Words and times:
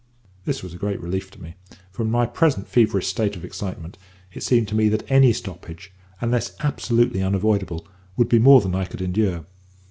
This 0.45 0.63
was 0.63 0.73
a 0.73 0.79
great 0.79 0.99
relief 0.99 1.29
to 1.29 1.39
me, 1.39 1.53
for 1.91 2.01
in 2.01 2.09
my 2.09 2.25
present 2.25 2.67
feverish 2.67 3.05
state 3.05 3.35
of 3.35 3.45
excitement 3.45 3.99
it 4.33 4.41
seemed 4.41 4.67
to 4.69 4.73
me 4.75 4.89
that 4.89 5.03
any 5.11 5.31
stoppage, 5.31 5.93
unless 6.21 6.55
absolutely 6.61 7.21
unavoidable, 7.21 7.87
would 8.17 8.27
be 8.27 8.39
more 8.39 8.61
than 8.61 8.73
I 8.73 8.85
could 8.85 9.03
endure. 9.03 9.45